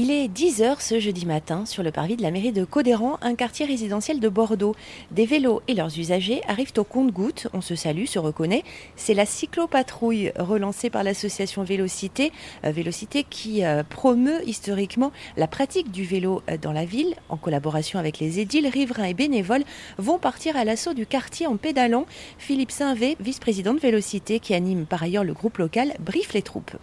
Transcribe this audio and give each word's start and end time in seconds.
Il 0.00 0.12
est 0.12 0.28
10h 0.28 0.76
ce 0.78 1.00
jeudi 1.00 1.26
matin 1.26 1.66
sur 1.66 1.82
le 1.82 1.90
parvis 1.90 2.14
de 2.14 2.22
la 2.22 2.30
mairie 2.30 2.52
de 2.52 2.64
Codéran, 2.64 3.18
un 3.20 3.34
quartier 3.34 3.66
résidentiel 3.66 4.20
de 4.20 4.28
Bordeaux. 4.28 4.76
Des 5.10 5.26
vélos 5.26 5.60
et 5.66 5.74
leurs 5.74 5.98
usagers 5.98 6.40
arrivent 6.46 6.74
au 6.76 6.84
compte-gouttes. 6.84 7.48
On 7.52 7.60
se 7.60 7.74
salue, 7.74 8.04
se 8.04 8.20
reconnaît. 8.20 8.62
C'est 8.94 9.12
la 9.12 9.26
cyclopatrouille 9.26 10.30
relancée 10.38 10.88
par 10.88 11.02
l'association 11.02 11.64
Vélocité. 11.64 12.30
Euh, 12.64 12.70
Vélocité 12.70 13.24
qui 13.28 13.64
euh, 13.64 13.82
promeut 13.82 14.40
historiquement 14.46 15.10
la 15.36 15.48
pratique 15.48 15.90
du 15.90 16.04
vélo 16.04 16.42
euh, 16.48 16.56
dans 16.56 16.70
la 16.72 16.84
ville. 16.84 17.16
En 17.28 17.36
collaboration 17.36 17.98
avec 17.98 18.20
les 18.20 18.38
édiles, 18.38 18.68
riverains 18.68 19.02
et 19.02 19.14
bénévoles 19.14 19.64
vont 19.96 20.18
partir 20.18 20.56
à 20.56 20.64
l'assaut 20.64 20.94
du 20.94 21.06
quartier 21.06 21.48
en 21.48 21.56
pédalant. 21.56 22.06
Philippe 22.38 22.70
Saint-Vé, 22.70 23.16
vice-président 23.18 23.74
de 23.74 23.80
Vélocité, 23.80 24.38
qui 24.38 24.54
anime 24.54 24.86
par 24.86 25.02
ailleurs 25.02 25.24
le 25.24 25.32
groupe 25.32 25.58
local, 25.58 25.94
briefe 25.98 26.34
les 26.34 26.42
troupes. 26.42 26.76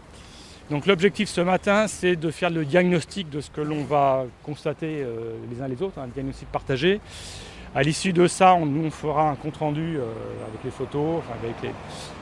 Donc 0.72 0.88
l'objectif 0.88 1.30
ce 1.30 1.42
matin, 1.42 1.88
c'est 1.88 2.16
de 2.16 2.32
faire 2.32 2.50
le 2.50 2.66
diagnostic 2.66 3.30
de 3.30 3.40
ce 3.40 3.52
que 3.52 3.62
l'on 3.62 3.84
va 3.84 4.24
constater 4.44 5.04
euh, 5.04 5.36
les 5.52 5.62
uns 5.62 5.68
les 5.68 5.82
autres, 5.84 6.00
un 6.00 6.08
diagnostic 6.08 6.48
partagé. 6.52 7.00
À 7.76 7.84
l'issue 7.84 8.14
de 8.14 8.26
ça, 8.28 8.56
on, 8.56 8.66
nous, 8.66 8.86
on 8.86 8.90
fera 8.92 9.30
un 9.30 9.36
compte-rendu 9.36 9.98
euh, 9.98 10.02
avec 10.48 10.64
les 10.64 10.72
photos, 10.72 11.22
avec 11.40 11.72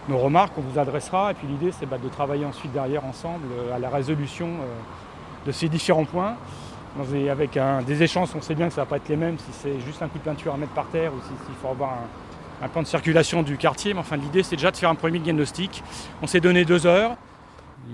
nos 0.09 0.17
remarques 0.17 0.55
qu'on 0.55 0.61
vous 0.61 0.77
adressera. 0.77 1.31
Et 1.31 1.35
puis 1.35 1.47
l'idée, 1.47 1.71
c'est 1.71 1.85
bah, 1.85 1.97
de 2.03 2.09
travailler 2.09 2.43
ensuite 2.43 2.73
derrière 2.73 3.05
ensemble 3.05 3.45
euh, 3.53 3.75
à 3.75 3.79
la 3.79 3.89
résolution 3.89 4.49
de 5.45 5.51
ces 5.51 5.69
différents 5.69 6.05
points. 6.05 6.35
Avec 7.31 7.57
des 7.87 8.03
échanges, 8.03 8.29
on 8.35 8.41
sait 8.41 8.53
bien 8.53 8.67
que 8.67 8.73
ça 8.73 8.81
ne 8.81 8.85
va 8.85 8.89
pas 8.91 8.97
être 8.97 9.09
les 9.09 9.15
mêmes 9.15 9.37
si 9.39 9.51
c'est 9.51 9.79
juste 9.79 10.01
un 10.03 10.07
coup 10.07 10.19
de 10.19 10.23
peinture 10.23 10.53
à 10.53 10.57
mettre 10.57 10.73
par 10.73 10.85
terre 10.87 11.11
ou 11.11 11.19
si- 11.21 11.45
s'il 11.45 11.55
faut 11.59 11.69
avoir 11.69 11.97
un 12.61 12.67
plan 12.67 12.83
de 12.83 12.87
circulation 12.87 13.41
du 13.41 13.57
quartier. 13.57 13.93
Mais 13.95 13.99
enfin, 14.01 14.15
l'idée, 14.15 14.43
c'est 14.43 14.57
déjà 14.57 14.69
de 14.69 14.77
faire 14.77 14.91
un 14.91 14.95
premier 14.95 15.17
diagnostic. 15.19 15.81
On 16.21 16.27
s'est 16.27 16.39
donné 16.41 16.65
deux 16.65 16.85
heures. 16.85 17.15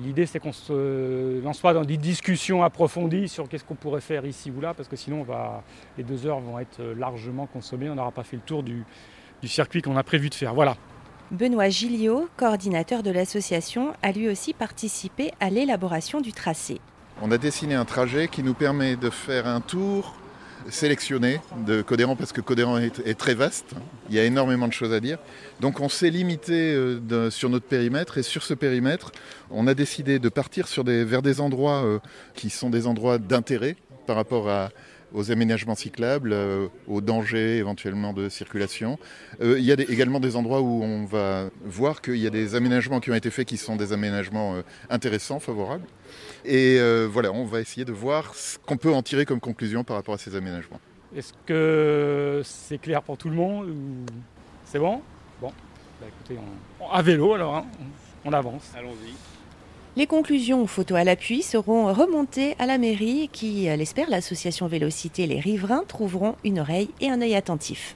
L'idée, 0.04 0.26
c'est 0.26 0.40
qu'on 0.40 0.54
se 0.54 1.42
lance 1.44 1.60
pas 1.60 1.74
dans 1.74 1.84
des 1.84 1.98
discussions 1.98 2.64
approfondies 2.64 3.28
sur 3.28 3.50
qu'est-ce 3.50 3.64
qu'on 3.64 3.76
pourrait 3.76 4.02
faire 4.02 4.26
ici 4.26 4.52
ou 4.52 4.62
là, 4.62 4.74
parce 4.74 4.88
que 4.88 4.96
sinon, 4.96 5.22
on 5.22 5.24
va, 5.24 5.64
les 5.98 6.04
deux 6.04 6.28
heures 6.28 6.40
vont 6.40 6.60
être 6.60 6.82
largement 6.98 7.48
consommées. 7.48 7.90
On 7.90 7.96
n'aura 7.96 8.12
pas 8.12 8.24
fait 8.24 8.36
le 8.36 8.44
tour 8.44 8.62
du, 8.62 8.86
du 9.42 9.48
circuit 9.48 9.82
qu'on 9.82 9.98
a 9.98 10.04
prévu 10.04 10.30
de 10.30 10.36
faire. 10.36 10.54
Voilà. 10.54 10.76
Benoît 11.32 11.70
Gilliot, 11.70 12.28
coordinateur 12.38 13.04
de 13.04 13.12
l'association, 13.12 13.94
a 14.02 14.12
lui 14.12 14.30
aussi 14.30 14.54
participé 14.54 15.32
à 15.40 15.50
l'élaboration 15.50 16.22
du 16.22 16.34
tracé. 16.34 16.80
On 17.22 17.32
a 17.32 17.38
dessiné 17.38 17.76
un 17.76 17.86
trajet 17.86 18.28
qui 18.28 18.44
nous 18.44 18.54
permet 18.54 18.96
de 18.96 19.10
faire 19.10 19.46
un 19.46 19.62
tour 19.62 20.16
sélectionné 20.70 21.40
de 21.66 21.82
Codéran 21.82 22.16
parce 22.16 22.32
que 22.32 22.42
Codéran 22.42 22.78
est, 22.78 23.18
très 23.18 23.34
vaste. 23.34 23.74
Il 24.10 24.16
y 24.16 24.20
a 24.20 24.26
énormément 24.26 24.68
de 24.68 24.74
choses 24.74 24.94
à 24.94 25.00
dire. 25.00 25.18
Donc 25.60 25.80
on 25.80 25.90
s'est 25.90 26.10
limité 26.10 26.74
euh, 26.74 27.30
sur 27.30 27.50
notre 27.50 27.66
périmètre 27.66 28.18
et 28.18 28.24
sur 28.24 28.44
ce 28.44 28.54
périmètre, 28.54 29.12
on 29.50 29.68
a 29.68 29.74
décidé 29.74 30.20
de 30.20 30.30
partir 30.30 30.68
vers 30.86 31.22
des 31.22 31.42
endroits 31.42 31.84
euh, 31.84 32.00
qui 32.36 32.50
sont 32.50 32.70
des 32.70 32.88
endroits 32.88 33.18
d'intérêt 33.18 33.76
par 34.06 34.16
rapport 34.16 34.50
à, 34.50 34.70
aux 35.14 35.32
aménagements 35.32 35.76
cyclables, 35.76 36.32
euh, 36.34 36.68
aux 36.88 37.02
dangers 37.02 37.58
éventuellement 37.58 38.14
de 38.14 38.30
circulation. 38.30 38.98
Euh, 39.42 39.58
il 39.60 39.66
y 39.66 39.72
a 39.72 39.76
des- 39.76 39.84
également 39.92 40.20
des 40.20 40.36
endroits 40.36 40.62
où 40.62 40.84
on 40.84 41.06
va 41.06 41.50
voir 41.64 42.02
qu'il 42.02 42.18
y 42.18 42.28
a 42.28 42.30
des 42.30 42.56
aménagements 42.56 43.00
qui 43.00 43.12
ont 43.12 43.16
été 43.16 43.30
faits 43.32 43.48
qui 43.48 43.58
sont 43.58 43.76
des 43.76 43.94
aménagements 43.94 44.56
euh, 44.56 44.62
intéressants, 44.90 45.40
favorables. 45.40 45.86
Et 46.46 46.78
euh, 46.80 47.08
voilà, 47.12 47.32
on 47.32 47.46
va 47.46 47.60
essayer 47.62 47.86
de 47.86 47.92
voir 47.92 48.34
ce 48.36 48.58
qu'on 48.60 48.78
peut 48.78 48.94
en 48.94 49.02
tirer 49.02 49.26
comme 49.26 49.40
conclusion 49.40 49.84
par 49.84 49.96
rapport 49.96 50.16
à 50.16 50.18
ces 50.18 50.36
aménagements. 50.36 50.80
Est-ce 51.16 51.34
que 51.46 52.42
c'est 52.44 52.78
clair 52.80 53.02
pour 53.02 53.18
tout 53.18 53.30
le 53.30 53.36
monde 53.36 53.68
ou 53.70 54.06
C'est 54.66 54.80
bon? 54.80 55.02
Bon. 55.42 55.52
Bah, 56.00 56.08
écoutez, 56.08 56.40
on- 56.80 56.86
on- 56.86 56.90
à 56.92 57.02
vélo 57.02 57.34
alors, 57.34 57.56
hein. 57.56 57.66
on 58.24 58.32
avance. 58.34 58.72
Allons-y. 58.78 59.14
Les 59.96 60.06
conclusions, 60.06 60.68
photos 60.68 61.00
à 61.00 61.04
l'appui, 61.04 61.42
seront 61.42 61.92
remontées 61.92 62.56
à 62.60 62.68
la 62.68 62.78
mairie 62.78 63.28
qui, 63.34 63.68
euh, 63.68 63.76
l'espère, 63.76 64.10
l'association 64.10 64.68
Vélocité 64.68 65.26
les 65.26 65.40
riverains 65.40 65.84
trouveront 65.88 66.36
une 66.44 66.60
oreille 66.60 66.90
et 67.02 67.10
un 67.10 67.22
œil 67.22 67.36
attentifs. 67.36 67.96